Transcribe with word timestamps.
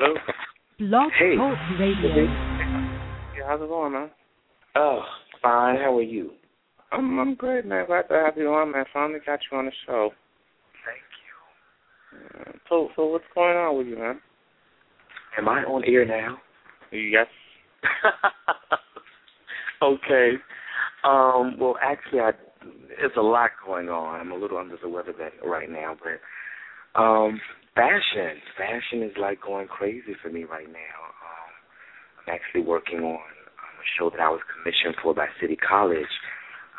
Hello. 0.00 0.14
Blog 0.78 1.10
Hey. 1.18 1.36
Talk 1.36 1.58
Radio. 1.78 2.24
Yeah, 2.24 3.44
how's 3.46 3.60
it 3.60 3.68
going, 3.68 3.92
man? 3.92 4.10
Oh, 4.74 5.02
fine. 5.42 5.76
How 5.76 5.98
are 5.98 6.02
you? 6.02 6.30
I'm 6.90 7.18
I'm 7.18 7.34
great, 7.34 7.66
man. 7.66 7.84
Glad 7.84 8.08
to 8.08 8.14
have 8.14 8.38
you 8.38 8.48
on, 8.48 8.72
man. 8.72 8.86
Finally 8.94 9.18
got 9.26 9.40
you 9.52 9.58
on 9.58 9.66
the 9.66 9.72
show. 9.86 10.10
Thank 10.86 12.48
Uh, 12.48 12.52
So 12.70 12.88
so 12.96 13.04
what's 13.08 13.26
going 13.34 13.58
on 13.58 13.76
with 13.76 13.88
you, 13.88 13.98
man? 13.98 14.22
Am 15.36 15.50
I 15.50 15.64
on 15.64 15.84
air 15.84 16.06
now? 16.06 16.38
Yes. 16.92 17.26
okay. 19.82 20.30
Um, 21.04 21.58
well, 21.60 21.76
actually, 21.82 22.20
I, 22.20 22.30
there's 22.88 23.12
a 23.18 23.20
lot 23.20 23.50
going 23.66 23.90
on. 23.90 24.18
I'm 24.18 24.32
a 24.32 24.36
little 24.36 24.56
under 24.56 24.78
the 24.82 24.88
weather 24.88 25.12
that, 25.18 25.32
right 25.46 25.68
now, 25.68 25.94
but 26.02 26.20
um, 26.94 27.40
fashion, 27.74 28.40
fashion 28.56 29.02
is 29.02 29.16
like 29.20 29.40
going 29.40 29.68
crazy 29.68 30.14
for 30.22 30.30
me 30.30 30.44
right 30.44 30.68
now. 30.68 30.98
Um, 31.22 31.50
I'm 32.26 32.34
actually 32.34 32.62
working 32.62 33.00
on 33.00 33.14
um, 33.14 33.74
a 33.78 33.86
show 33.98 34.10
that 34.10 34.20
I 34.20 34.28
was 34.28 34.40
commissioned 34.52 34.96
for 35.02 35.14
by 35.14 35.26
City 35.40 35.56
College, 35.56 36.10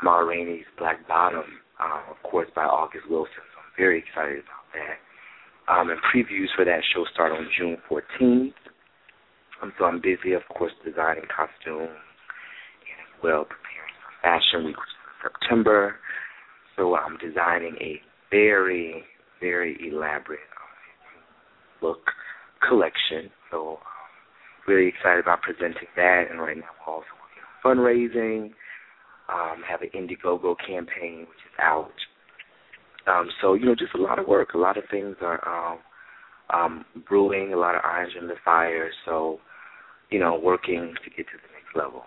Ma 0.04 0.20
Rainey's 0.20 0.66
Black 0.78 1.08
Bottom, 1.08 1.46
uh, 1.80 2.12
of 2.12 2.18
course, 2.30 2.48
by 2.55 2.64
August 2.64 3.10
Wilson. 3.10 3.42
So 3.54 3.60
I'm 3.60 3.74
very 3.78 4.00
excited 4.00 4.44
about 4.44 4.68
that. 4.74 4.98
Um, 5.72 5.90
and 5.90 6.00
previews 6.14 6.48
for 6.55 6.66
that 6.66 6.82
show 6.94 7.05
start 7.14 7.32
on 7.32 7.48
June 7.58 7.78
14th. 7.90 8.54
Um, 9.62 9.72
so 9.78 9.86
I'm 9.86 10.02
busy, 10.02 10.34
of 10.34 10.41
course, 10.58 10.74
designing 10.84 11.24
costumes 11.30 11.90
and 11.90 13.00
as 13.00 13.24
well 13.24 13.46
preparing 13.46 13.96
for 14.02 14.12
Fashion 14.22 14.66
Week, 14.66 14.76
which 14.76 14.90
is 14.90 15.02
in 15.05 15.30
September. 15.30 15.96
So 16.76 16.96
I'm 16.96 17.18
designing 17.18 17.76
a 17.80 18.02
very, 18.32 19.04
very 19.41 19.77
elaborate 19.91 20.40
um, 20.55 21.88
look 21.90 21.99
collection. 22.68 23.30
So 23.49 23.72
um, 23.72 23.77
really 24.68 24.88
excited 24.88 25.20
about 25.20 25.41
presenting 25.41 25.88
that. 25.95 26.26
And 26.30 26.40
right 26.40 26.55
now 26.55 26.71
we're 26.88 26.93
also 26.93 27.07
working 27.20 27.43
on 27.43 27.77
fundraising. 27.77 28.51
Um, 29.27 29.63
have 29.68 29.82
an 29.82 29.90
Indiegogo 29.96 30.55
campaign, 30.66 31.21
which 31.21 31.29
is 31.29 31.60
out. 31.60 31.91
Um, 33.07 33.29
so 33.41 33.55
you 33.55 33.66
know, 33.66 33.76
just 33.76 33.96
a 33.96 34.01
lot 34.01 34.20
of 34.20 34.27
work. 34.27 34.54
A 34.54 34.57
lot 34.57 34.77
of 34.77 34.84
things 34.91 35.16
are 35.21 35.41
um, 35.73 35.79
um, 36.54 36.85
brewing. 37.07 37.54
A 37.54 37.57
lot 37.57 37.76
of 37.76 37.82
irons 37.84 38.13
in 38.20 38.27
the 38.27 38.35
fire. 38.46 38.91
So 39.05 39.40
you 40.10 40.20
know, 40.20 40.40
working 40.41 40.94
to 41.04 41.10
get 41.10 41.26
to 41.27 41.38
the 41.38 41.54
next 41.54 41.76
level. 41.76 42.04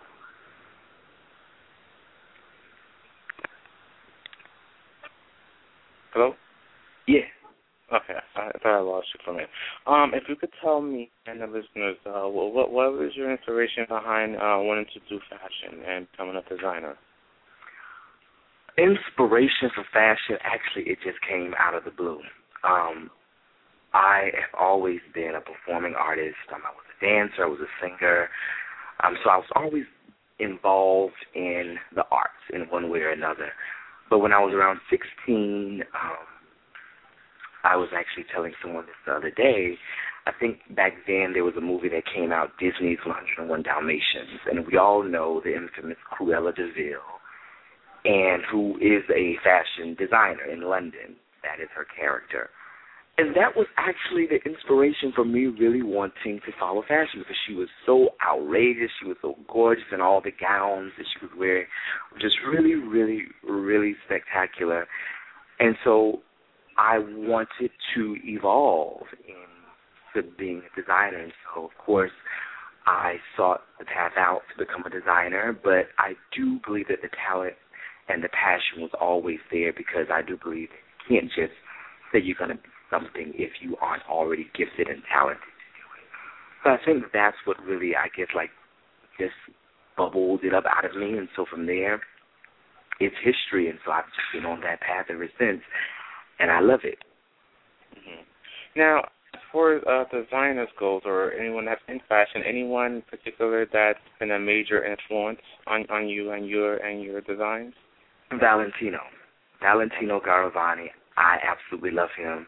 Hello. 6.12 6.34
Yeah. 7.06 7.28
Okay, 7.92 8.14
I 8.36 8.50
thought 8.62 8.78
I 8.78 8.80
lost 8.80 9.08
you 9.14 9.20
for 9.24 9.30
a 9.32 9.34
minute. 9.34 9.50
Um, 9.86 10.12
if 10.14 10.24
you 10.28 10.36
could 10.36 10.50
tell 10.62 10.80
me 10.80 11.10
and 11.26 11.40
the 11.40 11.46
listeners, 11.46 11.96
uh, 12.06 12.26
what 12.26 12.72
what 12.72 12.92
was 12.92 13.12
your 13.14 13.30
inspiration 13.30 13.84
behind 13.86 14.36
uh, 14.36 14.58
wanting 14.64 14.86
to 14.94 15.00
do 15.08 15.20
fashion 15.28 15.84
and 15.86 16.06
becoming 16.10 16.34
a 16.34 16.42
designer? 16.48 16.96
Inspiration 18.78 19.70
for 19.74 19.84
fashion, 19.92 20.36
actually, 20.42 20.90
it 20.90 20.98
just 21.04 21.18
came 21.28 21.54
out 21.60 21.74
of 21.74 21.84
the 21.84 21.90
blue. 21.90 22.20
Um, 22.64 23.10
I 23.92 24.30
have 24.34 24.58
always 24.58 24.98
been 25.14 25.34
a 25.36 25.40
performing 25.40 25.94
artist. 25.94 26.36
Um, 26.52 26.62
I 26.66 26.72
was 26.74 26.84
a 26.88 27.04
dancer. 27.04 27.44
I 27.44 27.48
was 27.48 27.60
a 27.60 27.70
singer. 27.80 28.28
Um, 29.04 29.14
so 29.22 29.30
I 29.30 29.36
was 29.36 29.46
always 29.54 29.84
involved 30.40 31.14
in 31.34 31.76
the 31.94 32.02
arts 32.10 32.42
in 32.52 32.62
one 32.62 32.90
way 32.90 33.00
or 33.00 33.10
another. 33.10 33.52
But 34.10 34.18
when 34.18 34.32
I 34.32 34.40
was 34.40 34.52
around 34.52 34.80
16, 34.90 35.84
um, 35.94 36.33
I 37.64 37.76
was 37.76 37.88
actually 37.96 38.26
telling 38.32 38.52
someone 38.62 38.84
this 38.86 38.94
the 39.06 39.12
other 39.12 39.30
day. 39.30 39.76
I 40.26 40.32
think 40.38 40.60
back 40.76 40.92
then 41.06 41.32
there 41.32 41.44
was 41.44 41.56
a 41.56 41.60
movie 41.60 41.88
that 41.88 42.04
came 42.06 42.32
out, 42.32 42.50
Disney's 42.58 42.98
101 43.04 43.62
Dalmatians, 43.62 44.40
and 44.50 44.66
we 44.66 44.78
all 44.78 45.02
know 45.02 45.40
the 45.44 45.54
infamous 45.54 45.98
Cruella 46.12 46.54
de 46.54 46.72
Vil, 46.72 47.00
and 48.04 48.42
who 48.50 48.76
is 48.78 49.02
a 49.14 49.36
fashion 49.42 49.96
designer 49.98 50.44
in 50.44 50.62
London. 50.62 51.16
That 51.42 51.62
is 51.62 51.68
her 51.74 51.86
character. 51.98 52.50
And 53.16 53.36
that 53.36 53.54
was 53.54 53.66
actually 53.76 54.26
the 54.26 54.42
inspiration 54.44 55.12
for 55.14 55.24
me 55.24 55.46
really 55.46 55.82
wanting 55.82 56.40
to 56.44 56.52
follow 56.58 56.82
fashion 56.82 57.20
because 57.20 57.36
she 57.46 57.54
was 57.54 57.68
so 57.86 58.08
outrageous. 58.26 58.90
She 59.00 59.06
was 59.06 59.16
so 59.22 59.36
gorgeous 59.46 59.84
in 59.92 60.00
all 60.00 60.20
the 60.20 60.32
gowns 60.32 60.92
that 60.98 61.06
she 61.12 61.24
was 61.24 61.30
wearing, 61.38 61.66
were 62.12 62.18
just 62.18 62.36
really, 62.46 62.74
really, 62.74 63.22
really 63.44 63.94
spectacular. 64.04 64.88
And 65.60 65.76
so 65.84 66.22
I 66.76 66.98
wanted 66.98 67.70
to 67.94 68.16
evolve 68.24 69.06
into 69.26 70.28
being 70.36 70.62
a 70.62 70.80
designer. 70.80 71.18
And 71.18 71.32
so, 71.54 71.64
of 71.64 71.70
course, 71.84 72.12
I 72.86 73.16
sought 73.36 73.62
the 73.78 73.84
path 73.84 74.12
out 74.18 74.42
to 74.52 74.64
become 74.64 74.84
a 74.84 74.90
designer. 74.90 75.56
But 75.62 75.88
I 75.98 76.14
do 76.36 76.58
believe 76.66 76.88
that 76.88 77.02
the 77.02 77.10
talent 77.28 77.54
and 78.08 78.22
the 78.22 78.28
passion 78.28 78.82
was 78.82 78.90
always 79.00 79.38
there 79.50 79.72
because 79.72 80.06
I 80.12 80.22
do 80.22 80.36
believe 80.42 80.68
you 81.08 81.20
can't 81.20 81.30
just 81.30 81.56
say 82.12 82.20
you're 82.20 82.36
going 82.36 82.50
to 82.50 82.56
be 82.56 82.68
something 82.90 83.32
if 83.34 83.50
you 83.60 83.76
aren't 83.80 84.04
already 84.08 84.46
gifted 84.56 84.88
and 84.88 85.02
talented 85.12 85.40
to 85.40 85.68
do 85.74 85.86
it. 85.98 86.06
So 86.62 86.70
I 86.70 86.78
think 86.84 87.12
that's 87.12 87.36
what 87.44 87.62
really, 87.64 87.96
I 87.96 88.08
guess, 88.16 88.28
like, 88.34 88.50
just 89.18 89.34
bubbled 89.96 90.40
it 90.42 90.54
up 90.54 90.64
out 90.66 90.84
of 90.84 90.96
me. 90.96 91.16
And 91.16 91.28
so 91.36 91.46
from 91.48 91.66
there, 91.66 92.00
it's 93.00 93.16
history. 93.24 93.70
And 93.70 93.78
so 93.84 93.92
I've 93.92 94.06
just 94.06 94.28
been 94.32 94.44
on 94.44 94.60
that 94.60 94.80
path 94.80 95.06
ever 95.10 95.28
since. 95.38 95.62
And 96.38 96.50
I 96.50 96.60
love 96.60 96.80
it. 96.84 96.98
hmm 97.94 98.22
Now, 98.76 99.00
as 99.34 99.40
far 99.52 99.76
as 99.76 99.82
uh, 99.84 100.04
designers 100.12 100.68
goes, 100.78 101.02
or 101.04 101.32
anyone 101.32 101.64
that's 101.64 101.80
in 101.88 102.00
fashion, 102.08 102.42
anyone 102.46 102.96
in 102.96 103.02
particular 103.02 103.66
that's 103.72 103.98
been 104.18 104.32
a 104.32 104.38
major 104.38 104.84
influence 104.84 105.40
on 105.66 105.86
on 105.90 106.08
you 106.08 106.32
and 106.32 106.48
your 106.48 106.76
and 106.76 107.02
your 107.02 107.20
designs? 107.20 107.74
Valentino. 108.32 108.98
Valentino 109.62 110.20
Garavani. 110.20 110.88
I 111.16 111.38
absolutely 111.42 111.92
love 111.92 112.10
him. 112.16 112.46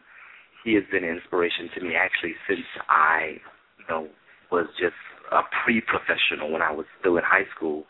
He 0.63 0.73
has 0.75 0.83
been 0.91 1.03
an 1.03 1.15
inspiration 1.15 1.69
to 1.75 1.81
me 1.81 1.95
actually 1.95 2.35
since 2.47 2.65
I, 2.89 3.37
you 3.79 3.85
know, 3.89 4.07
was 4.51 4.67
just 4.79 4.95
a 5.31 5.41
pre-professional 5.63 6.51
when 6.51 6.61
I 6.61 6.71
was 6.71 6.85
still 6.99 7.17
in 7.17 7.23
high 7.23 7.47
school. 7.55 7.85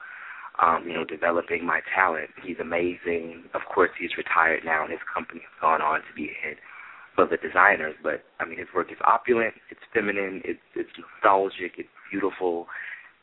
Um, 0.59 0.85
you 0.88 0.94
know, 0.94 1.06
developing 1.06 1.63
my 1.66 1.81
talent. 1.94 2.29
He's 2.44 2.57
amazing. 2.59 3.44
Of 3.53 3.62
course, 3.72 3.91
he's 4.00 4.18
retired 4.18 4.66
now, 4.66 4.81
and 4.81 4.91
his 4.91 5.01
company 5.13 5.41
has 5.41 5.62
gone 5.62 5.84
on 5.84 6.00
to 6.00 6.13
be 6.16 6.31
head 6.41 6.57
of 7.18 7.29
the 7.29 7.38
designers. 7.38 7.94
But 8.01 8.23
I 8.40 8.45
mean, 8.45 8.57
his 8.57 8.68
work 8.73 8.91
is 8.91 8.97
opulent. 9.06 9.53
It's 9.69 9.81
feminine. 9.94 10.41
It's 10.44 10.59
it's 10.75 10.90
nostalgic. 10.97 11.73
It's 11.78 11.90
beautiful. 12.12 12.66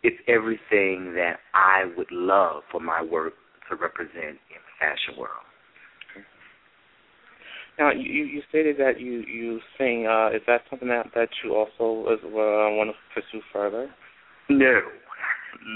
It's 0.04 0.16
everything 0.28 1.14
that 1.14 1.38
I 1.54 1.90
would 1.96 2.12
love 2.12 2.62
for 2.70 2.80
my 2.80 3.02
work 3.02 3.32
to 3.68 3.76
represent 3.76 4.38
in 4.52 4.60
the 4.62 4.74
fashion 4.78 5.18
world. 5.18 5.42
Now, 7.78 7.90
you 7.90 8.24
you 8.24 8.42
stated 8.48 8.76
that 8.78 9.00
you 9.00 9.24
you 9.26 9.60
sing. 9.76 10.06
Uh, 10.06 10.28
is 10.28 10.42
that 10.46 10.62
something 10.70 10.88
that 10.88 11.10
that 11.14 11.28
you 11.42 11.54
also 11.54 12.12
is, 12.12 12.20
uh, 12.22 12.30
want 12.30 12.90
to 12.90 13.20
pursue 13.20 13.42
further? 13.52 13.90
No, 14.48 14.80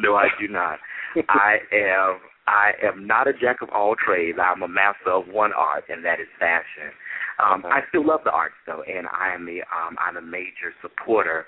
no, 0.02 0.14
I 0.14 0.28
do 0.40 0.46
not. 0.46 0.78
I 1.28 1.58
am 1.72 2.20
I 2.46 2.72
am 2.82 3.06
not 3.06 3.28
a 3.28 3.32
jack 3.32 3.60
of 3.60 3.68
all 3.70 3.94
trades. 3.94 4.38
I'm 4.40 4.62
a 4.62 4.68
master 4.68 5.10
of 5.12 5.28
one 5.28 5.52
art, 5.52 5.84
and 5.88 6.04
that 6.04 6.20
is 6.20 6.28
fashion. 6.38 6.92
Um, 7.38 7.64
Okay. 7.64 7.74
I 7.74 7.80
still 7.88 8.06
love 8.06 8.20
the 8.24 8.30
arts 8.30 8.54
though, 8.66 8.82
and 8.82 9.06
I 9.08 9.34
am 9.34 9.48
a 9.48 9.60
um, 9.74 9.96
I'm 10.00 10.16
a 10.16 10.22
major 10.22 10.72
supporter 10.80 11.46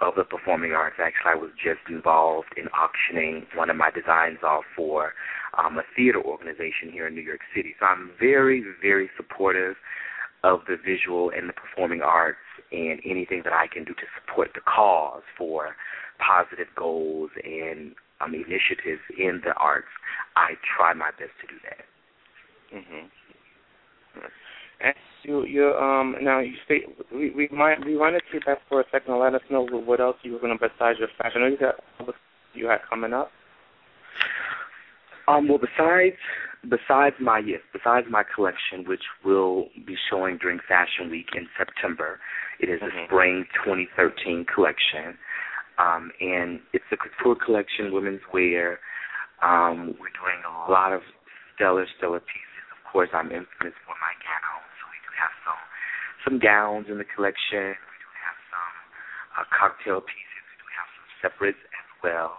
of 0.00 0.14
the 0.16 0.24
performing 0.24 0.72
arts. 0.72 0.96
Actually, 0.98 1.32
I 1.32 1.34
was 1.34 1.50
just 1.62 1.80
involved 1.88 2.48
in 2.56 2.68
auctioning 2.68 3.46
one 3.54 3.70
of 3.70 3.76
my 3.76 3.90
designs 3.90 4.38
off 4.42 4.64
for 4.74 5.12
um, 5.58 5.78
a 5.78 5.82
theater 5.94 6.22
organization 6.22 6.90
here 6.90 7.06
in 7.06 7.14
New 7.14 7.20
York 7.22 7.40
City. 7.54 7.74
So 7.78 7.86
I'm 7.86 8.10
very, 8.18 8.64
very 8.80 9.10
supportive 9.16 9.76
of 10.42 10.60
the 10.66 10.76
visual 10.76 11.30
and 11.36 11.48
the 11.48 11.52
performing 11.52 12.00
arts 12.00 12.38
and 12.72 12.98
anything 13.04 13.42
that 13.44 13.52
I 13.52 13.66
can 13.66 13.84
do 13.84 13.92
to 13.92 14.06
support 14.16 14.50
the 14.54 14.62
cause 14.62 15.22
for 15.36 15.76
positive 16.18 16.68
goals 16.76 17.30
and 17.44 17.94
um, 18.20 18.34
initiatives 18.34 19.02
in 19.16 19.40
the 19.44 19.52
arts. 19.54 19.88
I 20.36 20.54
try 20.76 20.92
my 20.92 21.10
best 21.18 21.32
to 21.40 21.46
do 21.46 21.58
that. 21.64 21.84
Mhm. 22.74 23.10
And 24.80 24.94
you 25.22 25.44
you 25.44 25.74
um 25.74 26.16
now 26.20 26.40
you 26.40 26.54
state 26.64 26.84
we 27.12 27.30
we 27.30 27.48
might 27.52 27.84
we 27.84 27.96
wanted 27.96 28.22
to 28.32 28.40
back 28.40 28.58
for 28.68 28.80
a 28.80 28.84
second. 28.90 29.18
Let 29.18 29.34
us 29.34 29.42
know 29.50 29.66
what 29.66 30.00
else 30.00 30.16
you 30.22 30.32
were 30.32 30.38
going 30.38 30.56
to 30.56 30.68
besides 30.68 30.98
your 30.98 31.08
fashion. 31.18 31.42
I 31.42 31.44
know 31.44 31.50
you 31.50 31.58
got 31.58 32.14
you 32.54 32.66
had 32.66 32.80
coming 32.88 33.12
up. 33.12 33.30
Um, 35.28 35.48
well, 35.48 35.58
besides 35.58 36.16
besides 36.68 37.16
my 37.20 37.38
yes, 37.38 37.60
besides 37.72 38.06
my 38.10 38.22
collection, 38.34 38.84
which 38.86 39.02
will 39.24 39.68
be 39.86 39.96
showing 40.10 40.38
during 40.38 40.58
Fashion 40.66 41.10
Week 41.10 41.28
in 41.34 41.46
September, 41.56 42.18
it 42.58 42.68
is 42.68 42.80
the 42.80 42.86
Mhm. 42.86 43.06
Spring 43.06 43.46
2013 43.54 44.44
collection, 44.44 45.16
um, 45.80 46.12
and 46.20 46.60
it's 46.76 46.84
a 46.92 46.98
couture 47.00 47.34
collection, 47.40 47.92
women's 47.92 48.20
wear. 48.32 48.76
Um, 49.40 49.96
we're 49.96 50.12
doing 50.12 50.40
a 50.44 50.68
lot 50.68 50.92
of 50.92 51.00
stellar, 51.56 51.88
stellar 51.96 52.20
pieces. 52.20 52.64
Of 52.76 52.84
course, 52.92 53.08
I'm 53.16 53.32
infamous 53.32 53.72
for 53.88 53.96
my 53.96 54.12
gowns, 54.20 54.68
so 54.76 54.84
we 54.92 55.00
do 55.00 55.12
have 55.16 55.32
some 55.40 55.62
some 56.28 56.36
gowns 56.36 56.92
in 56.92 57.00
the 57.00 57.08
collection. 57.08 57.72
We 57.72 57.96
do 57.96 58.10
have 58.20 58.38
some 58.52 58.74
uh, 59.40 59.46
cocktail 59.48 60.04
pieces. 60.04 60.42
We 60.52 60.56
do 60.60 60.68
have 60.76 60.88
some 60.92 61.08
separates 61.24 61.62
as 61.64 61.88
well. 62.04 62.36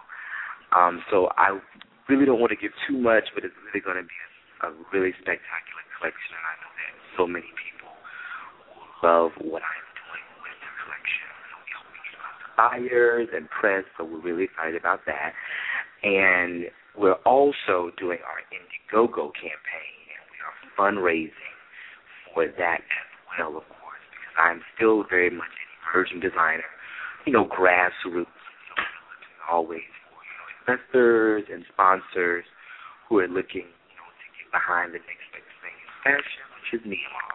Um, 0.77 1.01
so 1.09 1.33
I 1.33 1.57
really 2.05 2.29
don't 2.29 2.39
want 2.39 2.53
to 2.53 2.61
give 2.61 2.77
too 2.85 3.01
much, 3.01 3.33
but 3.33 3.41
it's 3.41 3.57
really 3.65 3.81
going 3.81 3.97
to 3.97 4.05
be 4.05 4.19
a, 4.61 4.69
a 4.69 4.69
really 4.93 5.17
spectacular 5.17 5.83
collection, 5.97 6.31
and 6.37 6.45
I 6.45 6.55
know 6.61 6.71
that 6.77 6.93
so 7.17 7.23
many 7.25 7.49
people 7.57 7.89
will 8.77 8.91
love 9.01 9.33
what 9.41 9.65
I'm 9.65 9.90
buyers 12.57 13.27
and 13.33 13.49
press, 13.49 13.83
so 13.97 14.03
we're 14.03 14.21
really 14.21 14.45
excited 14.45 14.75
about 14.75 15.01
that. 15.05 15.33
And 16.03 16.65
we're 16.97 17.21
also 17.25 17.91
doing 17.97 18.19
our 18.25 18.41
Indiegogo 18.51 19.31
campaign, 19.33 20.01
and 20.11 20.23
we 20.29 20.37
are 20.43 20.55
fundraising 20.77 21.55
for 22.33 22.47
that 22.57 22.81
as 22.81 23.09
well, 23.39 23.57
of 23.57 23.67
course, 23.67 24.03
because 24.11 24.35
I'm 24.37 24.61
still 24.75 25.03
very 25.09 25.29
much 25.29 25.47
an 25.47 25.69
emerging 25.93 26.19
designer, 26.19 26.67
you 27.25 27.33
know, 27.33 27.45
grassroots, 27.45 28.03
you 28.05 28.15
know, 28.15 28.87
looking 29.07 29.39
always 29.49 29.87
for 30.03 30.19
you 30.19 30.35
know 30.35 30.47
investors 30.73 31.43
and 31.51 31.63
sponsors 31.71 32.45
who 33.07 33.19
are 33.19 33.27
looking, 33.27 33.67
you 33.67 33.95
know, 33.99 34.09
to 34.09 34.27
get 34.35 34.51
behind 34.51 34.91
the 34.93 34.99
next 34.99 35.27
big 35.31 35.45
thing 35.61 35.75
in 35.75 35.91
fashion, 36.03 36.43
which 36.55 36.81
is 36.81 36.87
Niiamar. 36.87 37.31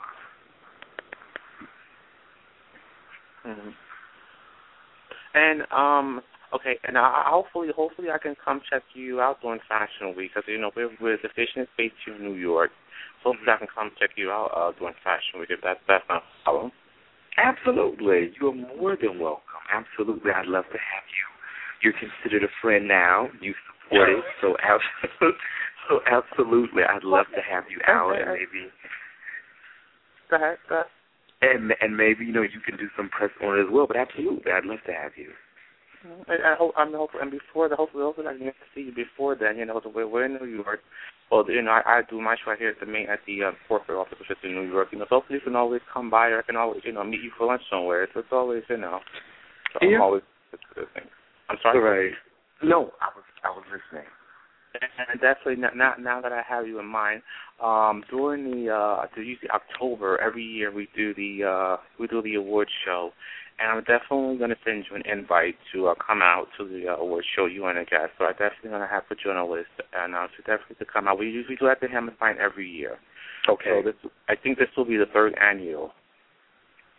Mm-hmm. 3.47 3.86
And 5.37 5.69
um, 5.69 6.23
okay, 6.55 6.81
and 6.89 6.97
I, 6.97 7.29
hopefully, 7.29 7.69
hopefully, 7.77 8.09
I 8.09 8.17
can 8.17 8.35
come 8.43 8.61
check 8.65 8.83
you 8.95 9.21
out 9.21 9.43
during 9.43 9.61
Fashion 9.69 10.17
Week 10.17 10.33
because 10.33 10.49
you 10.49 10.59
know 10.59 10.71
we're 10.75 10.91
we're 11.01 11.21
the 11.21 11.29
Fashion 11.29 11.69
Space 11.75 11.93
here 12.05 12.17
in 12.17 12.25
New 12.25 12.41
York. 12.41 12.71
Hopefully, 13.23 13.53
I 13.53 13.59
can 13.59 13.69
come 13.69 13.91
check 14.01 14.17
you 14.17 14.31
out 14.31 14.51
uh, 14.57 14.73
during 14.79 14.97
Fashion 15.05 15.41
Week 15.41 15.53
if 15.53 15.61
that's 15.63 15.81
that's 15.87 16.09
not 16.09 16.25
a 16.25 16.45
problem. 16.45 16.73
Absolutely, 17.37 18.33
you 18.41 18.49
are 18.49 18.57
more 18.81 18.97
than 18.97 19.21
welcome. 19.21 19.61
Absolutely, 19.69 20.33
I'd 20.33 20.49
love 20.49 20.65
to 20.73 20.81
have 20.81 21.05
you 21.13 21.27
you're 21.83 21.95
considered 21.95 22.43
a 22.43 22.53
friend 22.63 22.89
now. 22.89 23.29
You 23.41 23.55
support 23.85 24.09
it, 24.11 24.25
so 24.41 24.57
absolutely, 24.65 25.39
so 25.89 26.01
absolutely, 26.11 26.83
I'd 26.83 27.05
love 27.05 27.27
to 27.35 27.43
have 27.43 27.65
you 27.71 27.79
out 27.87 28.17
and 28.17 28.27
maybe. 28.27 28.67
Go 30.31 30.37
ahead. 30.37 30.59
Go 30.69 30.75
ahead. 30.77 30.87
And 31.43 31.73
and 31.81 31.97
maybe 31.97 32.25
you 32.25 32.33
know 32.33 32.43
you 32.43 32.61
can 32.65 32.77
do 32.77 32.89
some 32.97 33.11
press 33.11 33.31
on 33.43 33.59
it 33.59 33.63
as 33.63 33.69
well. 33.71 33.87
But 33.87 33.99
absolutely, 33.99 34.51
I'd 34.53 34.65
love 34.65 34.81
to 34.87 34.93
have 34.93 35.13
you. 35.17 35.33
I, 36.29 36.53
I 36.53 36.57
hope 36.57 36.73
I'm 36.77 36.93
hoping, 36.93 37.21
and 37.21 37.31
before 37.31 37.69
the 37.69 37.77
hopefully 37.77 38.05
hopefully 38.05 38.29
I 38.29 38.37
can 38.37 38.45
get 38.45 38.55
to 38.57 38.69
see 38.75 38.89
you 38.89 38.95
before 38.95 39.37
then. 39.37 39.57
You 39.59 39.67
know, 39.67 39.81
the 39.81 39.89
way 39.89 40.05
we're 40.05 40.25
in 40.25 40.35
New 40.35 40.47
York. 40.47 40.81
Well, 41.31 41.45
you 41.49 41.61
know, 41.61 41.73
I, 41.73 41.83
I 41.85 42.03
do 42.09 42.21
my 42.21 42.37
show 42.45 42.55
here 42.57 42.71
at 42.71 42.81
the 42.81 42.87
main 42.87 43.09
at 43.09 43.21
the 43.27 43.51
uh, 43.51 43.51
corporate 43.67 43.99
office, 43.99 44.19
which 44.19 44.31
is 44.31 44.37
in 44.45 44.55
New 44.55 44.71
York. 44.71 44.89
You 44.93 44.99
know, 44.99 45.07
so 45.09 45.17
hopefully 45.17 45.39
you 45.41 45.45
can 45.45 45.57
always 45.57 45.83
come 45.93 46.11
by, 46.11 46.29
or 46.29 46.39
I 46.39 46.43
can 46.43 46.57
always 46.57 46.83
you 46.85 46.93
know 46.93 47.05
meet 47.05 47.23
you 47.23 47.33
for 47.37 47.47
lunch 47.47 47.63
somewhere. 47.71 48.07
So 48.15 48.21
it's 48.21 48.33
always 48.33 48.63
you 48.69 48.77
know, 48.77 49.01
so 49.73 49.87
yeah. 49.87 49.97
I'm 49.97 50.03
always 50.03 50.23
it's 50.53 50.63
a 50.71 50.75
good 50.75 50.89
thing. 50.95 51.11
I'm 51.51 51.59
sorry. 51.63 51.81
Right. 51.81 52.17
No, 52.63 52.93
I 53.01 53.11
was 53.15 53.27
I 53.45 53.51
was 53.51 53.65
listening. 53.69 54.09
And 55.09 55.21
definitely 55.21 55.57
now, 55.57 55.95
now 55.99 56.21
that 56.21 56.33
I 56.33 56.43
have 56.49 56.67
you 56.67 56.79
in 56.81 56.87
mind, 56.87 57.23
um, 57.63 58.05
during 58.11 58.45
the 58.45 58.73
uh, 58.73 59.07
usually 59.17 59.51
October 59.51 60.19
every 60.21 60.45
year 60.45 60.73
we 60.73 60.89
do 60.97 61.15
the 61.15 61.45
uh, 61.45 61.77
we 61.99 62.07
do 62.07 62.23
the 62.23 62.35
award 62.35 62.69
show, 62.85 63.11
and 63.59 63.71
I'm 63.71 63.85
definitely 63.85 64.37
going 64.39 64.51
to 64.51 64.57
send 64.65 64.85
you 64.91 64.97
an 64.97 65.03
invite 65.07 65.57
to 65.73 65.89
uh, 65.89 65.95
come 66.07 66.21
out 66.23 66.47
to 66.59 66.69
the 66.69 66.89
uh, 66.89 66.97
award 66.97 67.25
show. 67.35 67.47
You 67.47 67.67
and 67.67 67.79
a 67.79 67.85
guest, 67.85 68.13
so 68.19 68.25
I'm 68.25 68.33
definitely 68.33 68.71
going 68.71 68.83
to 68.83 68.89
have 68.89 69.09
put 69.09 69.19
you 69.25 69.31
on 69.31 69.37
a 69.37 69.47
list, 69.47 69.73
and 69.95 70.15
uh, 70.15 70.27
so 70.37 70.43
definitely 70.45 70.77
to 70.85 70.93
come 70.93 71.09
out. 71.09 71.19
We 71.19 71.31
usually 71.31 71.57
do 71.57 71.69
at 71.69 71.81
the 71.81 71.89
Hammerstein 71.89 72.37
every 72.41 72.69
year. 72.69 72.99
Okay. 73.49 73.71
So 73.71 73.83
this, 73.83 74.13
I 74.29 74.35
think 74.37 74.59
this 74.59 74.69
will 74.77 74.85
be 74.85 74.97
the 74.97 75.07
third 75.13 75.35
annual. 75.41 75.93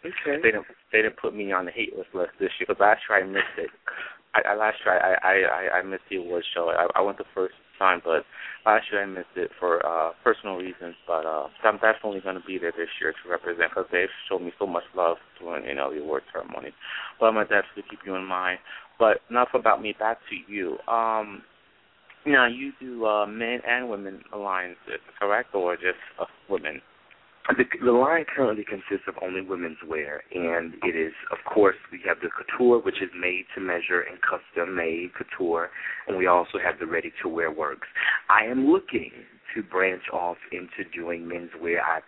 Okay. 0.06 0.42
They 0.42 0.52
didn't 0.52 0.66
they 0.92 1.02
didn't 1.02 1.18
put 1.18 1.36
me 1.36 1.52
on 1.52 1.66
the 1.66 1.72
hate 1.72 1.96
list 1.98 2.10
list 2.14 2.32
this 2.40 2.50
year 2.60 2.68
because 2.68 2.80
last 2.80 3.02
year 3.10 3.20
I 3.20 3.28
missed 3.28 3.58
it. 3.58 3.70
I, 4.34 4.54
I 4.54 4.56
last 4.56 4.78
year 4.86 4.98
I 4.98 5.18
I 5.22 5.34
I, 5.46 5.80
I 5.80 5.82
missed 5.84 6.08
the 6.10 6.18
award 6.18 6.44
show. 6.54 6.70
I, 6.70 6.88
I 6.98 7.02
went 7.02 7.18
the 7.18 7.26
first 7.34 7.56
time, 7.80 8.02
but 8.04 8.26
year 8.92 9.04
I 9.04 9.06
missed 9.06 9.36
it 9.36 9.52
for 9.60 9.86
uh 9.86 10.12
personal 10.24 10.56
reasons. 10.56 10.96
But 11.06 11.26
uh, 11.26 11.48
I'm 11.64 11.78
definitely 11.78 12.22
going 12.22 12.40
to 12.40 12.46
be 12.46 12.58
there 12.58 12.74
this 12.76 12.90
year 13.00 13.14
to 13.14 13.30
represent 13.30 13.72
because 13.72 13.90
they've 13.92 14.14
shown 14.30 14.46
me 14.46 14.52
so 14.60 14.68
much 14.68 14.84
love 14.96 15.18
during 15.40 15.66
you 15.66 15.76
know 15.76 15.94
the 15.94 16.02
award 16.02 16.24
ceremony. 16.32 16.72
But 17.20 17.28
I'm 17.28 17.34
gonna 17.36 17.46
definitely 17.46 17.90
keep 17.90 18.00
you 18.06 18.16
in 18.16 18.26
mind. 18.26 18.60
But 19.00 19.22
enough 19.30 19.50
about 19.54 19.82
me. 19.82 19.96
Back 19.98 20.20
to 20.30 20.52
you. 20.52 20.78
Um, 20.88 21.44
now 22.26 22.48
you 22.48 22.74
do 22.80 23.06
uh, 23.06 23.26
men 23.26 23.62
and 23.68 23.90
women 23.90 24.22
alliances, 24.34 25.00
correct, 25.20 25.56
or 25.56 25.76
just 25.76 25.98
uh, 26.20 26.26
women? 26.50 26.82
The, 27.48 27.64
the 27.84 27.92
line 27.94 28.26
currently 28.28 28.66
consists 28.66 29.08
of 29.08 29.16
only 29.24 29.40
women's 29.40 29.78
wear, 29.88 30.22
and 30.36 30.74
it 30.84 30.98
is, 30.98 31.14
of 31.32 31.38
course, 31.52 31.78
we 31.92 32.02
have 32.06 32.18
the 32.20 32.28
couture, 32.28 32.80
which 32.80 33.02
is 33.02 33.10
made 33.18 33.46
to 33.56 33.62
measure 33.62 34.02
and 34.02 34.20
custom 34.20 34.76
made 34.76 35.12
couture, 35.16 35.70
and 36.08 36.18
we 36.18 36.28
also 36.28 36.60
have 36.60 36.78
the 36.78 36.86
ready 36.86 37.14
to 37.24 37.30
wear 37.30 37.50
works. 37.50 37.88
I 38.30 38.44
am 38.44 38.68
looking 38.68 39.12
to 39.56 39.64
branch 39.64 40.04
off 40.12 40.38
into 40.52 40.84
doing 40.94 41.24
menswear. 41.24 41.80
I've 41.80 42.04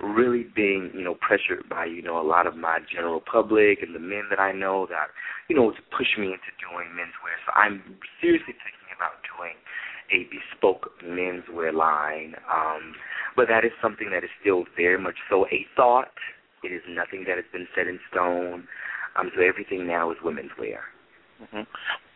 really 0.00 0.46
been, 0.54 0.92
you 0.94 1.02
know, 1.02 1.16
pressured 1.20 1.68
by, 1.68 1.86
you 1.86 2.02
know, 2.02 2.20
a 2.20 2.26
lot 2.26 2.46
of 2.46 2.56
my 2.56 2.78
general 2.94 3.20
public 3.20 3.82
and 3.82 3.94
the 3.94 4.00
men 4.00 4.30
that 4.30 4.38
I 4.38 4.52
know 4.52 4.86
that, 4.90 5.08
you 5.48 5.56
know, 5.56 5.70
to 5.70 5.82
push 5.90 6.14
me 6.16 6.26
into 6.26 6.50
doing 6.62 6.88
menswear. 6.94 7.34
So 7.46 7.52
I'm 7.54 7.82
seriously 8.22 8.54
thinking 8.54 8.94
about 8.94 9.18
doing 9.36 9.58
a 10.12 10.26
bespoke 10.30 10.90
menswear 11.04 11.72
line. 11.72 12.34
Um, 12.52 12.94
but 13.36 13.48
that 13.48 13.64
is 13.64 13.72
something 13.82 14.10
that 14.10 14.24
is 14.24 14.30
still 14.40 14.64
very 14.76 14.98
much 14.98 15.16
so 15.28 15.46
a 15.46 15.66
thought. 15.76 16.12
It 16.62 16.72
is 16.72 16.82
nothing 16.88 17.24
that 17.28 17.36
has 17.36 17.44
been 17.52 17.66
set 17.76 17.86
in 17.86 17.98
stone. 18.10 18.66
Um, 19.16 19.30
so 19.36 19.42
everything 19.42 19.86
now 19.86 20.10
is 20.10 20.16
women's 20.22 20.50
wear. 20.58 20.80
Mm-hmm. 21.42 21.62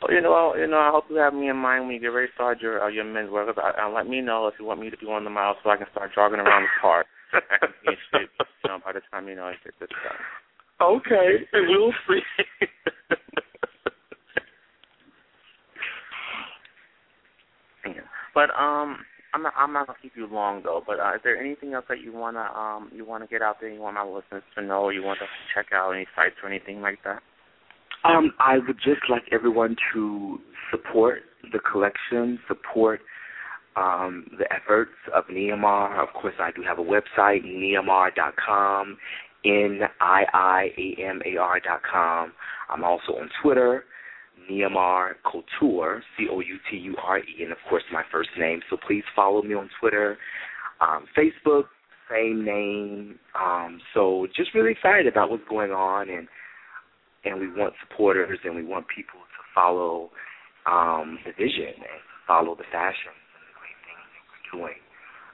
Well, 0.00 0.12
you 0.14 0.20
know, 0.20 0.54
you 0.56 0.66
know, 0.66 0.78
I 0.78 0.90
hope 0.92 1.04
you 1.10 1.16
have 1.16 1.34
me 1.34 1.48
in 1.48 1.56
mind 1.56 1.86
when 1.86 1.94
you 1.94 2.00
get 2.00 2.08
ready 2.08 2.28
to 2.28 2.34
start 2.34 2.60
your 2.60 2.82
uh, 2.82 2.88
your 2.88 3.04
men's 3.04 3.30
wear. 3.30 3.44
Cause 3.46 3.56
I, 3.58 3.86
uh, 3.86 3.90
let 3.90 4.06
me 4.06 4.20
know 4.20 4.46
if 4.46 4.54
you 4.58 4.64
want 4.64 4.80
me 4.80 4.90
to 4.90 4.96
be 4.96 5.06
on 5.06 5.24
the 5.24 5.30
mile 5.30 5.56
so 5.62 5.70
I 5.70 5.76
can 5.76 5.86
start 5.90 6.12
jogging 6.14 6.38
around 6.40 6.62
the 6.62 6.68
park. 6.80 7.06
I 7.32 7.58
can 7.58 7.70
be 7.84 7.92
shape, 8.12 8.30
you 8.64 8.70
know, 8.70 8.78
by 8.84 8.92
the 8.92 9.00
time 9.10 9.28
you 9.28 9.34
know 9.34 9.44
I 9.44 9.54
get 9.64 9.74
this 9.80 9.88
done. 9.90 10.16
Okay, 10.80 11.46
and 11.52 11.68
we'll 11.68 11.92
see. 12.08 12.22
yeah. 17.86 18.06
But 18.38 18.50
um, 18.54 18.98
I'm 19.34 19.42
not, 19.42 19.52
I'm 19.58 19.72
not 19.72 19.88
gonna 19.88 19.98
keep 20.00 20.12
you 20.14 20.28
long 20.30 20.62
though. 20.62 20.80
But 20.86 21.00
uh, 21.00 21.14
is 21.16 21.20
there 21.24 21.36
anything 21.36 21.74
else 21.74 21.86
that 21.88 22.00
you 22.00 22.12
wanna 22.12 22.48
um 22.56 22.88
you 22.94 23.04
wanna 23.04 23.26
get 23.26 23.42
out 23.42 23.56
there? 23.60 23.68
You 23.68 23.80
want 23.80 23.96
my 23.96 24.04
listeners 24.04 24.44
to 24.54 24.62
know? 24.62 24.90
You 24.90 25.02
want 25.02 25.18
to 25.18 25.26
check 25.52 25.72
out 25.74 25.90
any 25.90 26.06
sites 26.14 26.36
or 26.40 26.48
anything 26.48 26.80
like 26.80 27.00
that? 27.04 27.20
Um, 28.04 28.32
I 28.38 28.58
would 28.58 28.76
just 28.76 29.00
like 29.10 29.24
everyone 29.32 29.74
to 29.92 30.38
support 30.70 31.22
the 31.52 31.58
collection, 31.58 32.38
support 32.46 33.00
um, 33.74 34.26
the 34.38 34.44
efforts 34.54 34.92
of 35.12 35.24
Niiamar. 35.24 36.00
Of 36.00 36.14
course, 36.14 36.34
I 36.38 36.52
do 36.52 36.62
have 36.62 36.78
a 36.78 36.82
website, 36.84 37.42
niiamar.com, 37.44 38.98
N-I-I-A-M-A-R 39.44 39.90
dot 41.60 41.80
com. 41.90 42.32
I'm 42.70 42.84
also 42.84 43.14
on 43.14 43.28
Twitter, 43.42 43.82
Niiamar 44.50 45.12
Couture, 45.24 46.02
C-O-U-T-U-R-E, 46.16 47.42
and 47.42 47.52
of 47.52 47.58
course 47.68 47.82
my 47.92 48.02
first 48.10 48.30
name. 48.38 48.60
So 48.70 48.76
please 48.76 49.04
follow 49.14 49.42
me 49.42 49.54
on 49.54 49.68
Twitter, 49.80 50.18
um, 50.80 51.06
Facebook, 51.16 51.64
same 52.10 52.44
name. 52.44 53.18
Um, 53.38 53.80
so 53.94 54.26
just 54.34 54.54
really 54.54 54.72
excited 54.72 55.06
about 55.06 55.30
what's 55.30 55.46
going 55.48 55.72
on, 55.72 56.08
and 56.08 56.28
and 57.24 57.40
we 57.40 57.48
want 57.48 57.74
supporters, 57.86 58.38
and 58.44 58.54
we 58.54 58.64
want 58.64 58.86
people 58.94 59.18
to 59.20 59.40
follow 59.54 60.10
um, 60.66 61.18
the 61.26 61.32
vision 61.32 61.74
and 61.76 62.00
follow 62.26 62.54
the 62.54 62.64
fashion 62.70 63.12
and 63.12 63.42
the 63.44 63.54
great 63.58 63.78
things 63.84 64.06
that 64.14 64.24
we're 64.28 64.46
doing. 64.54 64.80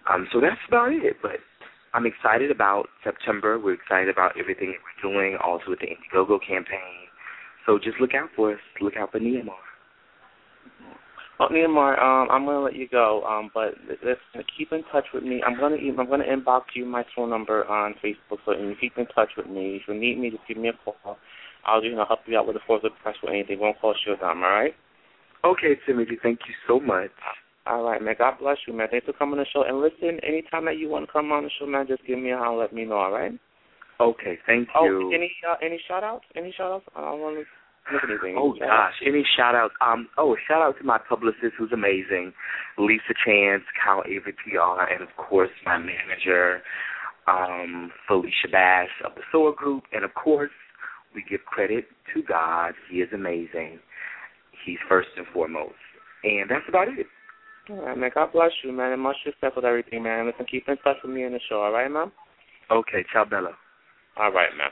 Um, 0.09 0.27
so 0.33 0.41
that's 0.41 0.61
about 0.67 0.93
it. 0.93 1.17
But 1.23 1.45
I'm 1.93 2.07
excited 2.07 2.51
about 2.51 2.89
September. 3.05 3.59
We're 3.59 3.75
excited 3.75 4.09
about 4.09 4.33
everything 4.39 4.75
that 4.75 4.83
we're 4.83 5.01
doing, 5.05 5.37
also 5.45 5.71
with 5.71 5.81
the 5.81 5.93
Indiegogo 5.93 6.41
campaign. 6.41 7.07
So 7.67 7.79
just 7.79 8.01
look 8.01 8.15
out 8.15 8.29
for 8.37 8.53
us. 8.53 8.61
Look 8.81 8.97
out 8.97 9.13
for 9.13 9.21
Niiamar. 9.21 9.53
Well, 11.39 11.49
Niiamar, 11.49 12.01
um, 12.01 12.31
I'm 12.31 12.45
going 12.45 12.57
to 12.57 12.61
let 12.61 12.77
you 12.77 12.89
go, 12.89 13.25
um, 13.25 13.51
but 13.53 13.75
listen, 13.89 14.45
keep 14.57 14.71
in 14.73 14.85
touch 14.93 15.07
with 15.13 15.25
me. 15.25 15.43
I'm 15.45 15.59
going 15.59 15.77
to 15.77 16.01
I'm 16.01 16.07
going 16.07 16.21
to 16.21 16.27
inbox 16.27 16.63
you 16.77 16.87
my 16.87 17.05
phone 17.17 17.31
number 17.31 17.67
on 17.67 17.95
Facebook, 18.05 18.39
so 18.45 18.53
you 18.53 18.59
can 18.59 18.77
keep 18.81 18.99
in 18.99 19.07
touch 19.07 19.31
with 19.37 19.47
me. 19.47 19.77
If 19.77 19.83
you 19.89 19.95
need 19.95 20.19
me, 20.19 20.31
just 20.31 20.43
give 20.47 20.57
me 20.57 20.69
a 20.69 20.73
call. 20.85 21.17
I'll 21.67 21.83
you 21.83 21.97
know 21.97 22.05
help 22.07 22.21
you 22.27 22.39
out 22.39 22.47
with 22.47 22.55
the 22.55 22.61
force 22.67 22.83
of 22.85 22.93
press 23.03 23.17
with 23.23 23.33
anything. 23.33 23.59
Won't 23.59 23.81
cost 23.81 23.99
you 24.07 24.13
a 24.13 24.17
dime. 24.17 24.45
All 24.45 24.51
right? 24.51 24.75
Okay, 25.45 25.75
Timothy. 25.87 26.19
Thank 26.23 26.41
you 26.47 26.55
so 26.69 26.79
much. 26.79 27.11
All 27.67 27.83
right, 27.83 28.01
man. 28.01 28.15
God 28.19 28.35
bless 28.39 28.59
you, 28.69 28.75
man. 28.75 28.89
Thanks 28.91 29.07
for 29.07 29.13
coming 29.15 29.39
on 29.39 29.45
the 29.45 29.47
show. 29.53 29.65
And 29.67 29.81
listen, 29.81 30.21
anytime 30.23 30.67
that 30.67 30.79
you 30.79 30.89
want 30.89 31.07
to 31.07 31.13
come 31.13 31.33
on 31.33 31.45
the 31.45 31.51
show, 31.59 31.67
man, 31.67 31.87
just 31.89 32.07
give 32.07 32.19
me 32.19 32.31
a 32.31 32.39
holler. 32.39 32.63
Let 32.63 32.73
me 32.75 32.85
know. 32.85 32.97
All 32.97 33.11
right? 33.11 33.33
Okay. 34.01 34.39
Thank 34.47 34.69
oh, 34.75 34.85
you. 34.85 35.13
any 35.15 35.33
uh, 35.49 35.57
any 35.63 35.81
shout 35.89 36.03
outs? 36.03 36.25
Any 36.37 36.53
shout 36.57 36.73
outs? 36.73 36.87
I 36.97 37.01
don't 37.01 37.21
want 37.21 37.37
to. 37.37 37.45
Anything. 37.93 38.37
Oh 38.39 38.55
gosh, 38.59 38.95
any 39.07 39.25
shout 39.37 39.55
outs? 39.55 39.75
Um, 39.83 40.09
oh, 40.17 40.37
shout 40.49 40.63
out 40.63 40.79
to 40.79 40.85
my 40.85 40.99
publicist 41.07 41.53
who's 41.59 41.71
amazing, 41.71 42.33
Lisa 42.79 43.13
Chance, 43.27 43.65
Kyle 43.77 44.03
Avery 44.07 44.33
PR, 44.33 44.91
and 44.91 45.03
of 45.03 45.15
course 45.19 45.51
my 45.67 45.77
manager, 45.77 46.63
um, 47.29 47.93
Felicia 48.09 48.49
Bass 48.51 48.89
of 49.05 49.15
the 49.17 49.21
Soar 49.31 49.55
Group, 49.55 49.85
and 49.93 50.03
of 50.03 50.15
course 50.15 50.51
we 51.15 51.23
give 51.29 51.45
credit 51.45 51.85
to 52.15 52.23
God. 52.23 52.73
He 52.91 52.99
is 52.99 53.11
amazing. 53.13 53.81
He's 54.65 54.79
first 54.89 55.09
and 55.17 55.27
foremost. 55.35 55.75
And 56.25 56.51
that's 56.51 56.65
about 56.69 56.89
it. 56.89 57.07
All 57.71 57.77
right, 57.77 57.97
man. 57.97 58.11
God 58.15 58.33
bless 58.33 58.51
you, 58.63 58.73
man, 58.73 58.93
and 58.93 59.01
much 59.01 59.17
respect 59.25 59.57
with 59.57 59.65
everything, 59.65 60.03
man. 60.03 60.27
Listen, 60.27 60.47
keep 60.51 60.69
in 60.69 60.77
touch 60.79 60.97
with 61.03 61.13
me 61.13 61.25
in 61.25 61.33
the 61.33 61.41
show, 61.49 61.63
all 61.63 61.73
right, 61.73 61.91
man? 61.91 62.13
Okay, 62.71 63.05
ciao, 63.13 63.25
Bella. 63.25 63.53
All 64.17 64.33
right, 64.33 64.51
man. 64.57 64.71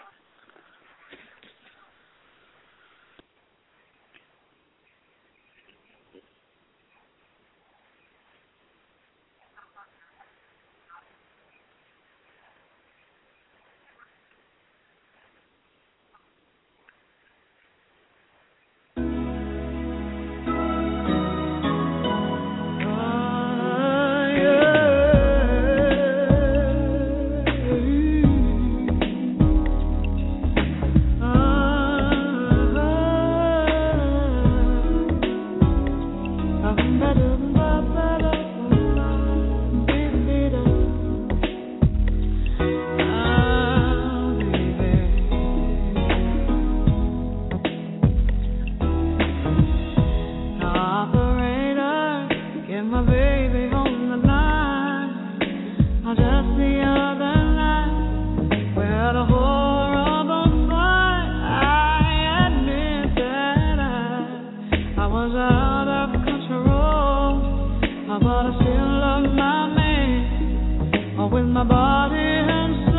body 71.93 72.17
and 72.17 72.75
soul. 72.87 72.92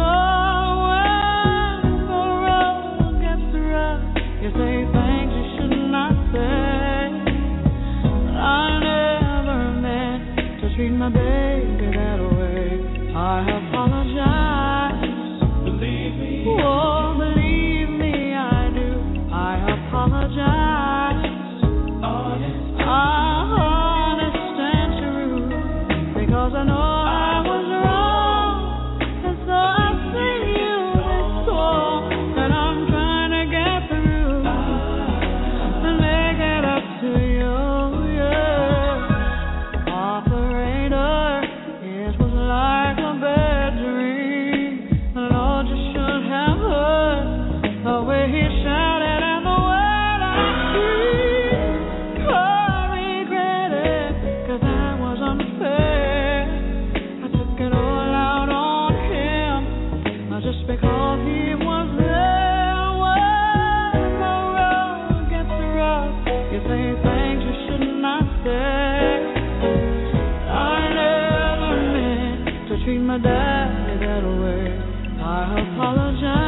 I 75.25 75.61
apologize. 75.71 76.42